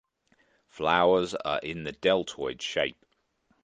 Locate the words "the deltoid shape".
1.83-3.05